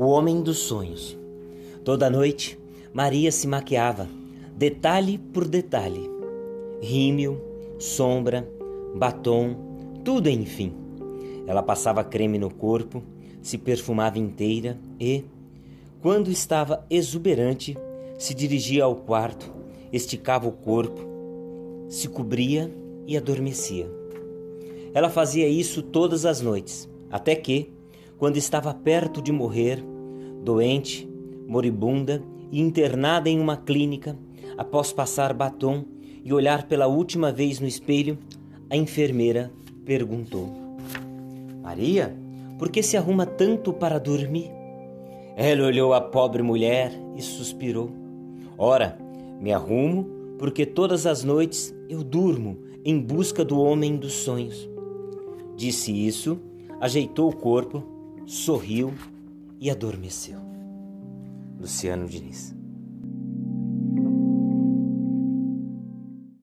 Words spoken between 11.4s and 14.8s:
Ela passava creme no corpo, se perfumava inteira